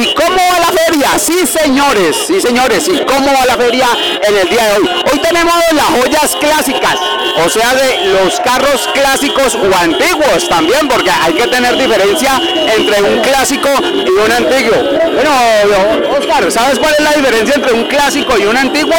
[0.00, 1.18] ¿y cómo va la feria?
[1.18, 3.86] Sí, señores, sí, señores, ¿y cómo va la feria
[4.22, 4.88] en el día de hoy?
[5.12, 6.96] Hoy tenemos las joyas clásicas,
[7.44, 12.40] o sea, de los carros clásicos o antiguos también, porque hay que tener diferencia
[12.76, 14.76] entre un clásico y un antiguo.
[15.14, 18.94] Bueno, Oscar, ¿sabes cuál es la diferencia entre un clásico y un antiguo?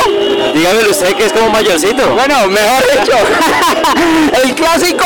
[0.53, 2.07] Dígame usted que es como mayorcito.
[2.13, 3.17] Bueno, mejor dicho,
[4.43, 5.05] el clásico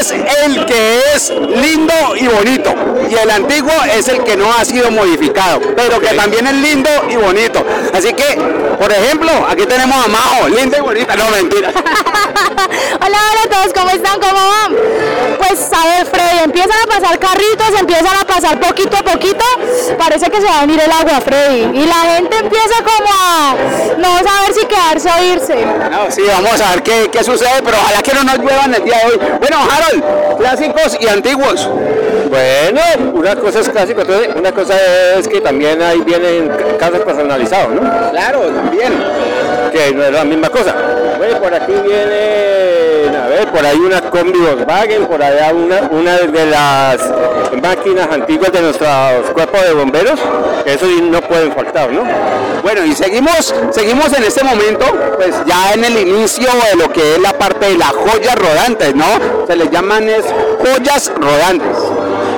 [0.00, 2.74] es el que es lindo y bonito,
[3.10, 6.90] y el antiguo es el que no ha sido modificado, pero que también es lindo
[7.10, 7.64] y bonito.
[7.92, 8.36] Así que,
[8.78, 11.70] por ejemplo, aquí tenemos a Majo, linda y bonita, no mentira.
[11.74, 14.20] hola, hola a todos, ¿cómo están?
[14.20, 14.76] ¿Cómo van?
[15.38, 19.44] Pues a ver, Freddy, empiezan a pasar carritos, empiezan a pasar poquito a poquito,
[19.98, 23.54] parece que se va a venir el agua, Freddy, y la gente empieza como a
[23.98, 25.54] no saber si quedarse o irse.
[25.90, 28.84] No, sí, vamos a ver qué, qué sucede, pero ojalá que no nos lluevan el
[28.84, 29.20] día de hoy.
[29.38, 31.68] Bueno, Harold, clásicos y antiguos.
[32.28, 32.80] Bueno,
[33.14, 34.02] una cosa es clásico,
[34.36, 34.74] una cosa
[35.16, 38.10] es que también ahí vienen casos personalizados, ¿no?
[38.10, 38.92] Claro, también.
[39.72, 40.74] Que no es la misma cosa.
[41.16, 42.67] Bueno, por aquí viene,
[43.16, 47.00] a ver, por ahí una combi Volkswagen, por allá una, una de las
[47.62, 50.20] máquinas antiguas de nuestros cuerpos de bomberos,
[50.64, 52.04] que eso no pueden faltar, ¿no?
[52.62, 54.86] Bueno, y seguimos, seguimos en este momento,
[55.16, 58.94] pues ya en el inicio de lo que es la parte de las joyas rodantes,
[58.94, 59.46] ¿no?
[59.46, 60.24] Se les llaman es
[60.60, 61.76] joyas rodantes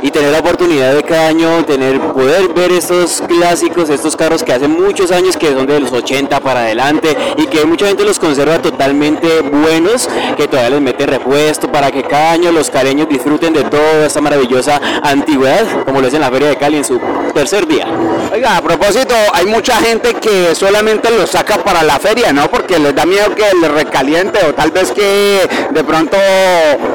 [0.03, 4.53] y tener la oportunidad de cada año tener poder ver estos clásicos, estos carros que
[4.53, 8.19] hace muchos años que son de los 80 para adelante y que mucha gente los
[8.19, 13.53] conserva totalmente buenos, que todavía les mete repuesto para que cada año los caleños disfruten
[13.53, 17.01] de toda esta maravillosa antigüedad, como lo es en la Feria de Cali en su
[17.35, 17.87] tercer día.
[18.33, 22.49] Oiga, a propósito, hay mucha gente que solamente los saca para la feria, ¿no?
[22.79, 26.17] Les da miedo que les recaliente o tal vez que de pronto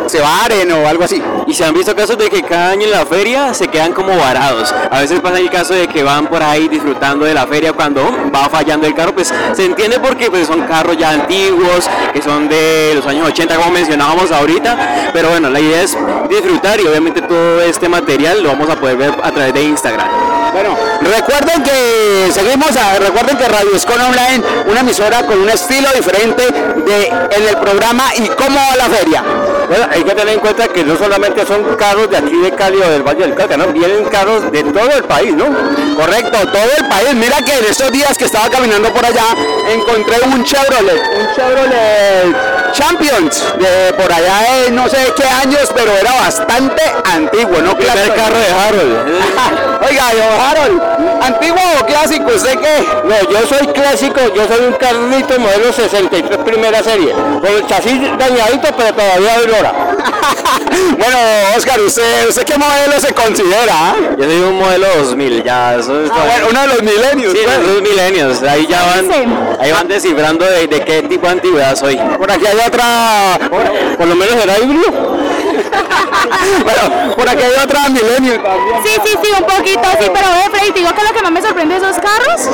[0.08, 1.22] se varen o algo así.
[1.48, 4.73] Y se han visto casos de que cada año la feria se quedan como varados.
[4.92, 8.03] A veces pasa el caso de que van por ahí disfrutando de la feria cuando
[8.34, 12.48] va fallando el carro, pues se entiende porque pues, son carros ya antiguos, que son
[12.48, 15.97] de los años 80 como mencionábamos ahorita, pero bueno, la idea es
[16.30, 20.34] disfrutar y obviamente todo este material lo vamos a poder ver a través de Instagram.
[20.55, 25.89] Bueno, recuerden que seguimos, a, recuerden que Radio Escola Online, una emisora con un estilo
[25.93, 29.21] diferente de en el programa y cómo va la feria.
[29.67, 32.77] Bueno, hay que tener en cuenta que no solamente son carros de aquí de Cali
[32.77, 33.67] o del Valle del Cauca, ¿no?
[33.73, 35.47] Vienen carros de todo el país, ¿no?
[35.97, 37.13] Correcto, todo el país.
[37.16, 39.25] Mira que en estos días que estaba caminando por allá,
[39.73, 45.92] encontré un Chevrolet, un Chevrolet Champions, de por allá de no sé qué años, pero
[45.92, 47.72] era bastante antiguo, ¿no?
[47.72, 49.81] El carro de Harold.
[49.88, 50.81] Oiga, yo Harold,
[51.22, 52.31] ¿antiguo o clásico?
[52.36, 52.88] ¿Usted qué?
[53.03, 58.02] No, yo soy clásico, yo soy un carrito modelo 63 primera serie, con el chasis
[58.18, 59.74] dañadito, pero todavía de hora.
[60.97, 61.18] bueno,
[61.56, 63.74] Oscar, ¿usted, ¿usted qué modelo se considera?
[63.74, 63.96] Ah?
[64.18, 67.34] Yo soy un modelo 2000, ya, eso es ah, bueno, uno de los milenios.
[67.34, 67.59] Sí, pues.
[67.59, 71.97] los milenios, ahí ya van, ahí van descifrando de, de, qué tipo de antigüedad soy.
[72.18, 75.16] Por aquí hay otra, por, por lo menos era híbrido.
[76.63, 78.84] bueno, por aquí hay otra milenio también.
[78.84, 81.41] Sí, sí, sí, un poquito, sí, pero ve, Freddy, digo que lo que más me
[81.41, 82.50] sorprende de esos carros,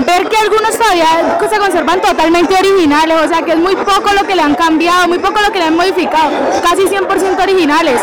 [0.00, 4.26] ver que algunos todavía se conservan totalmente originales, o sea que es muy poco lo
[4.26, 6.30] que le han cambiado, muy poco lo que le han modificado,
[6.62, 8.00] casi 100% originales.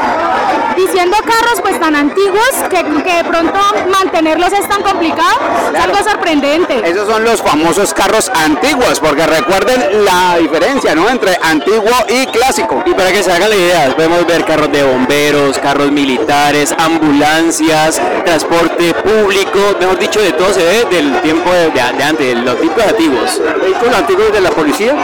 [0.75, 3.59] Diciendo carros pues tan antiguos que, que, de pronto
[3.91, 5.37] mantenerlos es tan complicado,
[5.73, 6.81] es algo sorprendente.
[6.89, 11.09] Esos son los famosos carros antiguos, porque recuerden la diferencia, ¿no?
[11.09, 12.83] Entre antiguo y clásico.
[12.85, 18.01] Y para que se hagan la idea, podemos ver carros de bomberos, carros militares, ambulancias,
[18.23, 22.81] transporte público, mejor dicho, de todo se ve del tiempo de, de antes, los tipos
[22.81, 23.41] antiguos.
[23.61, 24.95] ¿Vehículos antiguos de la policía?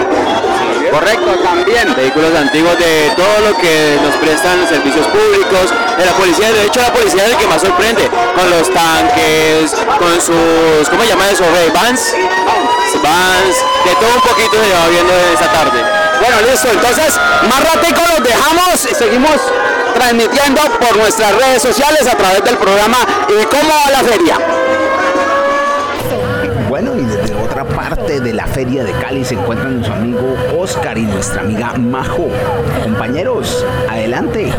[0.91, 1.93] Correcto, también.
[1.93, 6.79] Vehículos antiguos de todo lo que nos prestan servicios públicos, de la policía, de hecho
[6.79, 11.29] la policía es el que más sorprende, con los tanques, con sus, ¿cómo se llama
[11.29, 11.43] eso?
[11.73, 12.15] Vans,
[13.03, 15.83] vans, de todo un poquito se va viendo esta tarde.
[16.21, 17.19] Bueno, listo, entonces
[17.49, 19.35] más ratico los dejamos y seguimos
[19.97, 22.97] transmitiendo por nuestras redes sociales a través del programa
[23.29, 24.37] ¿Y cómo va la feria?
[26.69, 30.97] Bueno, y desde otra parte de la feria de Cali se encuentran nuestro amigo Oscar
[30.97, 32.27] y nuestra amiga Majo.
[32.83, 34.53] Compañeros, adelante.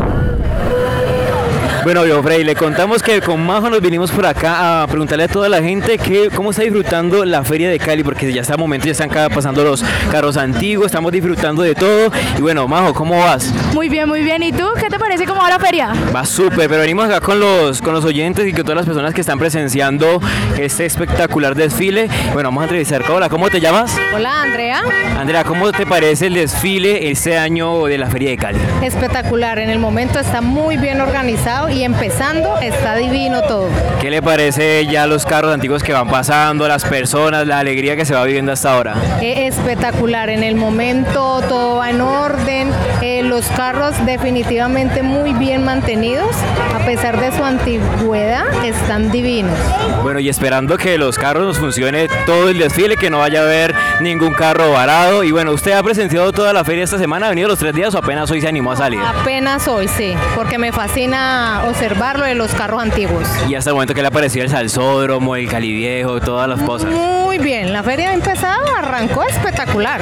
[1.83, 5.27] Bueno, yo, Frey, le contamos que con Majo nos vinimos por acá a preguntarle a
[5.29, 8.85] toda la gente que cómo está disfrutando la feria de Cali, porque ya está momento,
[8.85, 9.81] ya están pasando los
[10.11, 12.11] carros antiguos, estamos disfrutando de todo.
[12.37, 13.53] Y bueno, Majo, ¿cómo vas?
[13.73, 14.43] Muy bien, muy bien.
[14.43, 14.65] ¿Y tú?
[14.77, 15.93] ¿Qué te parece cómo va la feria?
[16.13, 19.13] Va súper, pero venimos acá con los, con los oyentes y con todas las personas
[19.13, 20.21] que están presenciando
[20.57, 22.09] este espectacular desfile.
[22.33, 23.09] Bueno, vamos a entrevistar.
[23.09, 23.95] Hola, ¿cómo te llamas?
[24.13, 24.83] Hola, Andrea.
[25.17, 28.59] Andrea, ¿cómo te parece el desfile este año de la feria de Cali?
[28.83, 33.67] Espectacular, en el momento está muy bien organizado nuevo y empezando, está divino todo.
[34.01, 38.05] ¿Qué le parece ya los carros antiguos que van pasando, las personas, la alegría que
[38.05, 38.95] se va viviendo hasta ahora?
[39.21, 42.71] Eh, espectacular, en el momento todo va en orden,
[43.01, 46.35] eh, los carros definitivamente muy bien mantenidos,
[46.73, 49.55] a pesar de su antigüedad, están divinos.
[50.01, 53.43] Bueno, y esperando que los carros nos funcione todo el desfile, que no vaya a
[53.43, 55.23] haber ningún carro varado.
[55.23, 57.27] Y bueno, ¿usted ha presenciado toda la feria esta semana?
[57.27, 58.99] ¿Ha venido los tres días o apenas hoy se animó a salir?
[58.99, 63.27] Apenas hoy, sí, porque me fascina observar lo de los carros antiguos.
[63.47, 66.91] Y hasta el momento que le ha parecido el salsódromo, el caliviejo, todas las cosas.
[66.91, 70.01] Muy bien, la feria ha empezado, arrancó espectacular.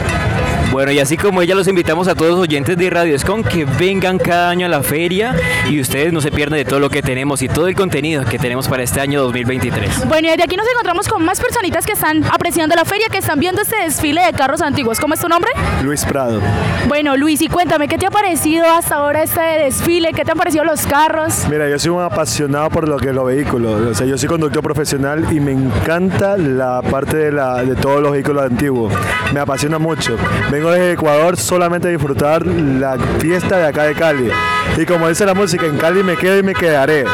[0.77, 3.65] Bueno, y así como ella, los invitamos a todos los oyentes de Radio Escon que
[3.65, 5.35] vengan cada año a la feria
[5.67, 8.37] y ustedes no se pierdan de todo lo que tenemos y todo el contenido que
[8.37, 10.07] tenemos para este año 2023.
[10.07, 13.17] Bueno, y desde aquí nos encontramos con más personitas que están apreciando la feria, que
[13.17, 14.99] están viendo este desfile de carros antiguos.
[14.99, 15.49] ¿Cómo es tu nombre?
[15.81, 16.41] Luis Prado.
[16.87, 20.13] Bueno, Luis, y cuéntame, ¿qué te ha parecido hasta ahora este desfile?
[20.13, 21.47] ¿Qué te han parecido los carros?
[21.49, 23.81] Mira, yo soy un apasionado por lo que es los vehículos.
[23.81, 27.99] O sea, yo soy conductor profesional y me encanta la parte de, la, de todos
[27.99, 28.93] los vehículos antiguos.
[29.33, 30.15] Me apasiona mucho.
[30.51, 34.29] Vengo desde Ecuador solamente disfrutar la fiesta de acá de Cali.
[34.77, 37.05] Y como dice la música, en Cali me quedo y me quedaré.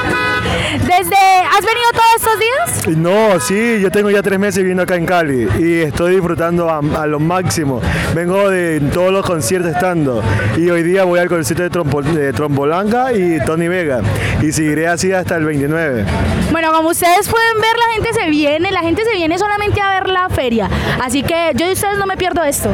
[0.73, 1.15] Desde,
[1.55, 2.97] ¿Has venido todos estos días?
[2.97, 6.79] No, sí, yo tengo ya tres meses viviendo acá en Cali y estoy disfrutando a,
[6.79, 7.79] a lo máximo.
[8.15, 10.23] Vengo de todos los conciertos estando
[10.57, 14.01] y hoy día voy al concierto de, Trompo, de Trombolanga y Tony Vega
[14.41, 16.05] y seguiré así hasta el 29.
[16.51, 19.91] Bueno, como ustedes pueden ver, la gente se viene, la gente se viene solamente a
[19.91, 20.69] ver la feria.
[21.03, 22.69] Así que yo y ustedes no me pierdo esto.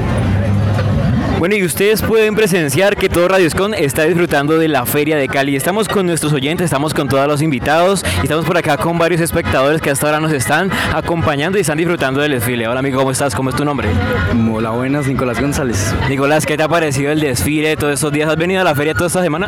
[1.40, 5.30] Bueno, y ustedes pueden presenciar que todo Radio Escon está disfrutando de la Feria de
[5.30, 5.56] Cali.
[5.56, 9.22] Estamos con nuestros oyentes, estamos con todos los invitados y estamos por acá con varios
[9.22, 12.68] espectadores que hasta ahora nos están acompañando y están disfrutando del desfile.
[12.68, 13.34] Hola amigo, ¿cómo estás?
[13.34, 13.88] ¿Cómo es tu nombre?
[14.52, 15.96] Hola, buenas, Nicolás González.
[16.10, 18.30] Nicolás, ¿qué te ha parecido el desfile todos estos días?
[18.30, 19.48] ¿Has venido a la feria toda esta semana?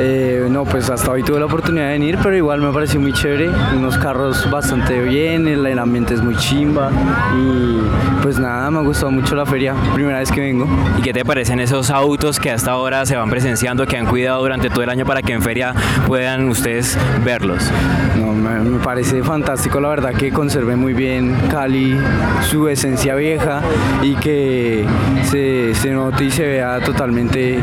[0.00, 3.12] Eh, no, pues hasta hoy tuve la oportunidad de venir, pero igual me pareció muy
[3.12, 3.48] chévere.
[3.76, 6.90] Unos carros bastante bien, el, ambiente es muy chimba
[7.36, 7.80] y
[8.22, 10.66] pues nada, me ha gustado mucho la feria, primera vez que vengo.
[10.98, 14.42] ¿Y qué te parecen esos autos que hasta ahora se van presenciando, que han cuidado
[14.42, 15.74] durante todo el año para que en feria
[16.06, 17.70] puedan ustedes verlos?
[18.18, 21.96] No, me, me parece fantástico, la verdad que conservé muy bien Cali,
[22.42, 23.62] su esencia vieja
[24.02, 24.86] y que
[25.24, 27.58] se, se note y se vea totalmente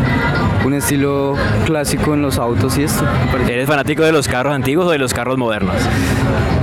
[0.66, 3.06] un estilo clásico en los autos esto.
[3.48, 5.76] ¿Eres fanático de los carros antiguos o de los carros modernos?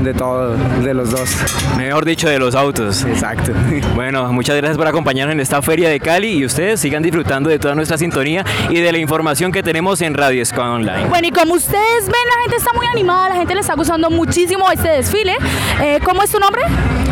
[0.03, 1.31] De todo, de los dos.
[1.77, 3.05] Mejor dicho, de los autos.
[3.05, 3.53] Exacto.
[3.95, 7.59] Bueno, muchas gracias por acompañarnos en esta feria de Cali y ustedes sigan disfrutando de
[7.59, 11.05] toda nuestra sintonía y de la información que tenemos en Radio Escon Online.
[11.09, 14.09] Bueno, y como ustedes ven, la gente está muy animada, la gente le está gustando
[14.11, 15.37] muchísimo este desfile.
[15.83, 16.62] Eh, ¿Cómo es tu nombre?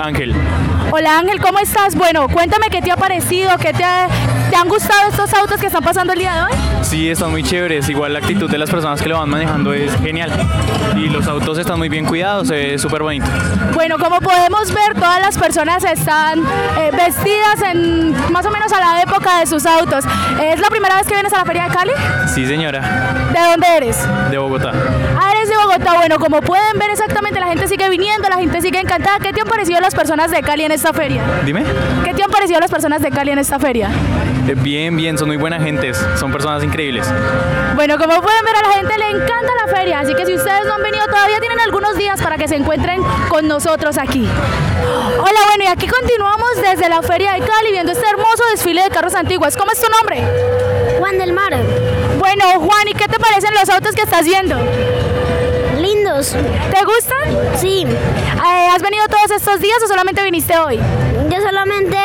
[0.03, 0.35] Ángel.
[0.91, 1.95] Hola Ángel, ¿cómo estás?
[1.95, 4.09] Bueno, cuéntame qué te ha parecido, qué te, ha-
[4.51, 6.53] te han gustado estos autos que están pasando el día de hoy.
[6.83, 7.89] Sí, están muy chéveres.
[7.89, 10.31] Igual la actitud de las personas que lo van manejando es genial.
[10.97, 13.27] Y los autos están muy bien cuidados, ve súper bonito.
[13.75, 18.81] Bueno, como podemos ver, todas las personas están eh, vestidas en más o menos a
[18.81, 20.05] la época de sus autos.
[20.43, 21.93] ¿Es la primera vez que vienes a la Feria de Cali?
[22.35, 22.81] Sí, señora,
[23.33, 23.99] ¿De dónde eres?
[24.31, 24.73] de Bogotá.
[25.21, 25.95] Ah, eres de Bogotá.
[25.95, 29.19] Bueno, como pueden ver exactamente, la gente sigue viniendo, la gente sigue encantada.
[29.19, 31.23] ¿Qué te han parecido las personas de Cali en esta feria?
[31.45, 31.65] Dime.
[32.05, 33.91] ¿Qué te han parecido las personas de Cali en esta feria?
[34.57, 37.07] Bien, bien, son muy buenas gentes, son personas increíbles.
[37.75, 40.65] Bueno, como pueden ver, a la gente le encanta la feria, así que si ustedes
[40.67, 44.27] no han venido todavía, tienen algunos días para que se encuentren con nosotros aquí.
[45.19, 48.91] Hola, bueno, y aquí continuamos desde la feria de Cali viendo este hermoso desfile de
[48.91, 49.57] carros antiguos.
[49.57, 50.23] ¿Cómo es tu nombre?
[50.99, 51.55] Juan del Mar.
[52.19, 54.57] Bueno, Juan, ¿y qué te parecen los autos que estás viendo?
[55.79, 56.35] Lindos.
[56.73, 57.59] ¿Te gustan?
[57.59, 57.85] Sí.
[57.87, 60.79] Eh, ¿Has venido todos estos días o solamente viniste hoy?
[61.31, 61.99] Yo solamente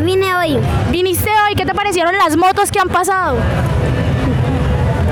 [0.00, 0.58] vine hoy.
[0.90, 1.13] ¿Viniste hoy?
[1.64, 3.38] ¿Qué te parecieron las motos que han pasado?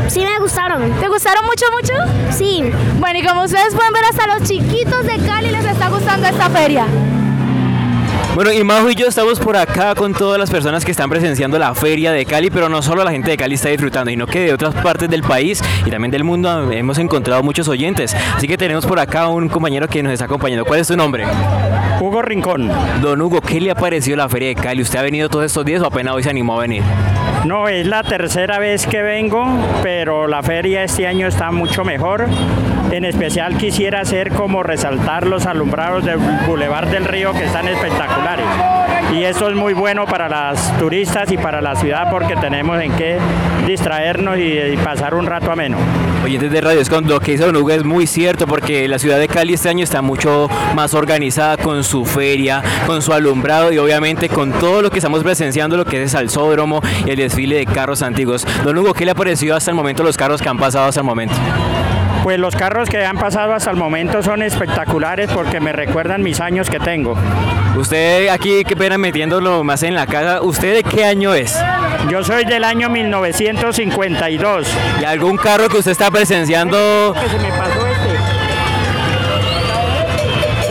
[0.09, 0.93] Sí me gustaron.
[1.01, 1.95] ¿Te gustaron mucho, mucho?
[2.31, 2.63] Sí.
[2.99, 6.51] Bueno, y como ustedes pueden ver, hasta los chiquitos de Cali les está gustando esta
[6.51, 6.85] feria.
[8.35, 11.59] Bueno, y Majo y yo estamos por acá con todas las personas que están presenciando
[11.59, 14.41] la feria de Cali, pero no solo la gente de Cali está disfrutando, sino que
[14.41, 18.17] de otras partes del país y también del mundo hemos encontrado muchos oyentes.
[18.35, 20.65] Así que tenemos por acá un compañero que nos está acompañando.
[20.65, 21.27] ¿Cuál es tu nombre?
[22.01, 22.71] Hugo Rincón.
[23.03, 24.81] Don Hugo, ¿qué le ha parecido la feria de Cali?
[24.81, 26.83] ¿Usted ha venido todos estos días o apenas hoy se animó a venir?
[27.45, 29.45] No, es la tercera vez que vengo,
[29.83, 32.29] pero la feria este año está mucho mejor.
[32.93, 38.45] En especial quisiera hacer como resaltar los alumbrados del Boulevard del Río que están espectaculares.
[39.15, 42.93] Y eso es muy bueno para las turistas y para la ciudad porque tenemos en
[42.93, 43.17] qué
[43.67, 45.79] distraernos y, pasar un rato ameno.
[46.23, 49.19] Oyentes de Radio Escon, lo que dice Don Hugo es muy cierto porque la ciudad
[49.19, 53.79] de Cali este año está mucho más organizada con su feria, con su alumbrado y
[53.79, 57.57] obviamente con todo lo que estamos presenciando, lo que es el salsódromo y el desfile
[57.57, 58.47] de carros antiguos.
[58.65, 61.01] Don Hugo, ¿qué le ha parecido hasta el momento los carros que han pasado hasta
[61.01, 61.35] el momento?
[62.23, 66.41] Pues los carros que han pasado hasta el momento son espectaculares porque me recuerdan mis
[66.41, 67.17] años que tengo.
[67.77, 71.59] Usted aquí, qué pena metiéndolo más en la casa, ¿usted de qué año es?
[72.09, 74.69] Yo soy del año 1952.
[75.01, 77.15] ¿Y algún carro que usted está presenciando?
[77.21, 78.13] Que se me pasó este.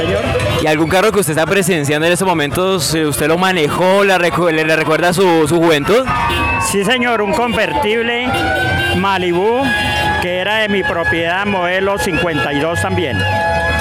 [0.03, 0.21] Señor.
[0.63, 4.15] ¿Y algún carro que usted está presenciando en estos momentos, eh, usted lo manejó, le,
[4.17, 6.05] recu- le- le recuerda su, su juventud?
[6.69, 8.27] Sí, señor, un convertible
[8.97, 9.63] Malibu
[10.21, 13.17] que era de mi propiedad modelo 52 también.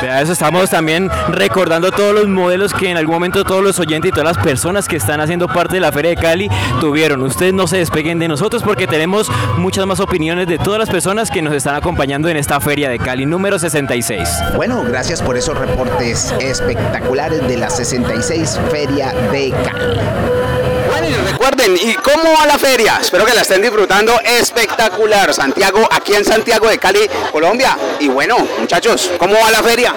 [0.01, 4.09] Vea, eso estamos también recordando todos los modelos que en algún momento todos los oyentes
[4.09, 6.49] y todas las personas que están haciendo parte de la Feria de Cali
[6.81, 7.23] tuvieron.
[7.23, 11.31] Ustedes no se despeguen de nosotros porque tenemos muchas más opiniones de todas las personas
[11.31, 14.29] que nos están acompañando en esta Feria de Cali número 66.
[14.57, 20.70] Bueno, gracias por esos reportes espectaculares de la 66 Feria de Cali.
[21.01, 22.99] Recuerden, ¿y cómo va la feria?
[23.01, 25.33] Espero que la estén disfrutando espectacular.
[25.33, 27.77] Santiago, aquí en Santiago de Cali, Colombia.
[28.01, 29.95] Y bueno, muchachos, ¿cómo va la feria?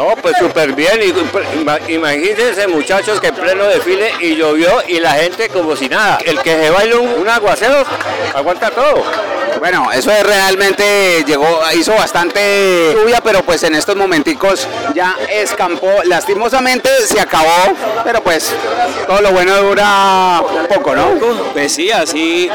[0.00, 0.98] No, pues súper bien.
[1.30, 5.90] Pues, ima- Imagínense muchachos que en pleno desfile y llovió y la gente como si
[5.90, 6.18] nada.
[6.24, 7.84] El que se baila un, un aguacero
[8.34, 9.04] aguanta todo.
[9.58, 16.00] Bueno, eso es realmente llegó, hizo bastante lluvia, pero pues en estos momenticos ya escampó.
[16.04, 18.54] Lastimosamente se acabó, pero pues
[19.06, 21.08] todo lo bueno dura poco, ¿no?
[21.52, 22.48] Pues sí, así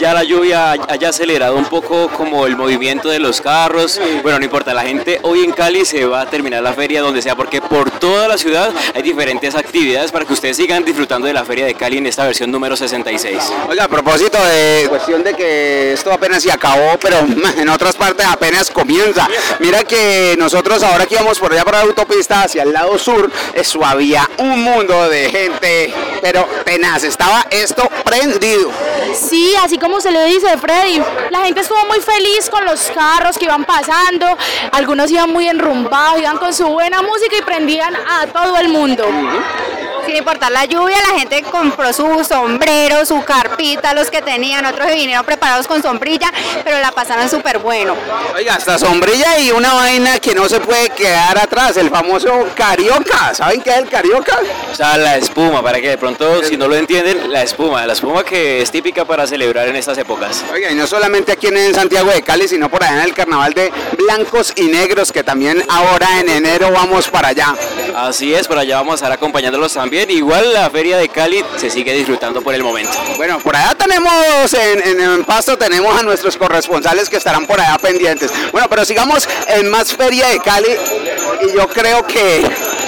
[0.00, 4.00] ya la lluvia haya acelerado un poco como el movimiento de los carros.
[4.24, 7.22] Bueno, no importa, la gente hoy en Cali se va a terminar la feria donde
[7.22, 11.32] sea, porque por toda la ciudad hay diferentes actividades para que ustedes sigan disfrutando de
[11.34, 13.52] la feria de Cali en esta versión número 66.
[13.68, 17.18] Oiga, a propósito de cuestión de que esto apenas se acabó, pero
[17.56, 19.28] en otras partes apenas comienza.
[19.60, 23.30] Mira que nosotros ahora que íbamos por allá por la autopista hacia el lado sur,
[23.54, 25.92] eso había un mundo de gente,
[26.22, 28.70] pero tenaz, estaba esto prendido.
[29.14, 33.36] Sí, así como se le dice Freddy, la gente estuvo muy feliz con los carros
[33.38, 34.26] que iban pasando,
[34.72, 39.04] algunos iban muy enrumbados, iban con su buena música y prendían a todo el mundo.
[40.08, 44.88] Sin importar la lluvia, la gente compró su sombrero, su carpita, los que tenían, otros
[44.90, 46.32] vinieron preparados con sombrilla,
[46.64, 47.94] pero la pasaron súper bueno.
[48.34, 53.34] Oiga, hasta sombrilla y una vaina que no se puede quedar atrás, el famoso carioca.
[53.34, 54.38] ¿Saben qué es el carioca?
[54.72, 57.92] O sea, la espuma, para que de pronto, si no lo entienden, la espuma, la
[57.92, 60.42] espuma que es típica para celebrar en estas épocas.
[60.50, 63.52] Oiga, y no solamente aquí en Santiago de Cali, sino por allá en el carnaval
[63.52, 67.54] de blancos y negros, que también ahora en enero vamos para allá.
[68.06, 70.08] Así es, por allá vamos a estar acompañándolos también.
[70.08, 72.92] Igual la feria de Cali se sigue disfrutando por el momento.
[73.16, 77.60] Bueno, por allá tenemos, en, en, en Pasto tenemos a nuestros corresponsales que estarán por
[77.60, 78.30] allá pendientes.
[78.52, 80.76] Bueno, pero sigamos en más feria de Cali
[81.42, 82.48] y yo creo que...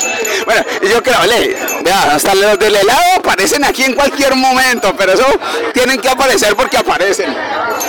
[0.47, 5.13] Bueno, yo creo, le, vea, hasta los del helado aparecen aquí en cualquier momento, pero
[5.13, 5.27] eso
[5.73, 7.35] tienen que aparecer porque aparecen.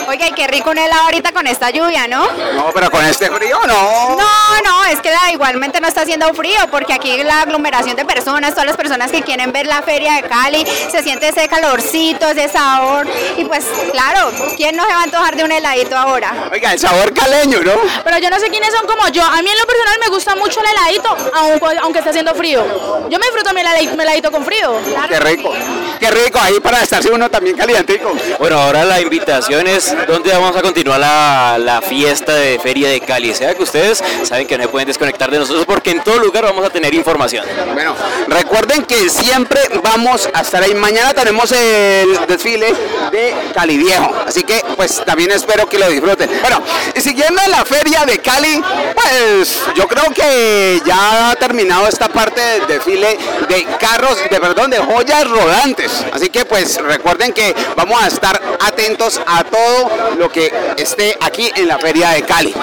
[0.08, 2.26] Oiga, y qué rico un helado ahorita con esta lluvia, ¿no?
[2.56, 4.16] No, pero con este frío no.
[4.18, 8.06] No, no, es que da, igualmente no está haciendo frío, porque aquí la aglomeración de
[8.06, 12.28] personas, todas las personas que quieren ver la feria de Cali, se siente ese calorcito,
[12.30, 13.08] ese sabor,
[13.38, 16.50] y pues claro, ¿quién no se va a antojar de un heladito ahora?
[16.52, 17.74] Oiga, el sabor caleño, ¿no?
[18.04, 19.24] Pero yo no sé quiénes son como yo.
[19.24, 22.64] A mí en lo personal me gusta mucho el heladito, aun- aunque esté haciendo frío.
[23.10, 24.76] Yo me disfruto mi heladi- mi heladito con frío.
[25.10, 25.54] Qué rico,
[26.00, 28.12] qué rico, ahí para estarse uno también calientico.
[28.40, 33.02] Bueno, ahora la invitación es dónde vamos a continuar la, la fiesta de Feria de
[33.02, 33.32] Cali.
[33.32, 36.20] O sea que ustedes saben que no se pueden desconectar de nosotros porque en todo
[36.20, 37.46] lugar vamos a tener información.
[37.74, 37.96] Bueno,
[38.28, 40.74] recuerden que siempre vamos a estar ahí.
[40.74, 42.74] Mañana tenemos el desfile
[43.12, 46.30] de Cali Viejo, así que pues también espero que lo disfruten.
[46.42, 46.62] Bueno,
[46.96, 48.62] y siguiendo la feria de Cali,
[48.94, 54.72] pues yo creo que ya ha terminado esta parte del desfile de carros, de perdón,
[54.72, 56.06] de joyas rodantes.
[56.12, 61.52] Así que pues recuerden que vamos a estar atentos a todo lo que esté aquí
[61.56, 62.54] en la feria de Cali.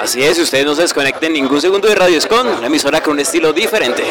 [0.00, 3.20] Así es, ustedes no se desconecten ningún segundo de Radio Escon, una emisora con un
[3.20, 4.02] estilo diferente.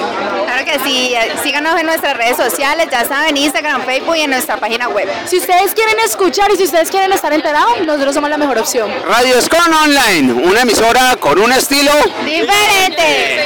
[0.45, 4.29] Claro que sí, eh, síganos en nuestras redes sociales, ya saben, Instagram, Facebook y en
[4.29, 5.09] nuestra página web.
[5.25, 8.91] Si ustedes quieren escuchar y si ustedes quieren estar enterados, nosotros somos la mejor opción.
[9.07, 11.91] Radio Escon Online, una emisora con un estilo
[12.23, 13.45] Diferente.